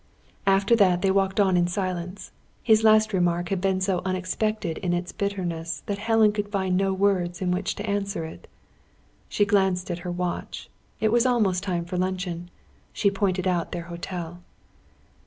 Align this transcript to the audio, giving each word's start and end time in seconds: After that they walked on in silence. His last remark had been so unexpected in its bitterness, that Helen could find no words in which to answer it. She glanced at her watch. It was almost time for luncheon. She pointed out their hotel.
After 0.47 0.75
that 0.77 1.03
they 1.03 1.11
walked 1.11 1.39
on 1.39 1.55
in 1.55 1.67
silence. 1.67 2.31
His 2.63 2.83
last 2.83 3.13
remark 3.13 3.49
had 3.49 3.61
been 3.61 3.79
so 3.79 4.01
unexpected 4.03 4.79
in 4.79 4.93
its 4.93 5.11
bitterness, 5.11 5.83
that 5.85 5.99
Helen 5.99 6.31
could 6.31 6.49
find 6.49 6.75
no 6.75 6.91
words 6.91 7.39
in 7.39 7.51
which 7.51 7.75
to 7.75 7.85
answer 7.87 8.25
it. 8.25 8.47
She 9.29 9.45
glanced 9.45 9.91
at 9.91 9.99
her 9.99 10.09
watch. 10.09 10.71
It 10.99 11.11
was 11.11 11.27
almost 11.27 11.61
time 11.61 11.85
for 11.85 11.97
luncheon. 11.99 12.49
She 12.91 13.11
pointed 13.11 13.45
out 13.45 13.73
their 13.73 13.83
hotel. 13.93 14.41